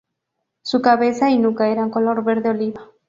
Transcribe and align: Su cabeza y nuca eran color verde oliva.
Su 0.63 0.81
cabeza 0.81 1.29
y 1.29 1.37
nuca 1.37 1.67
eran 1.69 1.91
color 1.91 2.23
verde 2.23 2.49
oliva. 2.49 2.89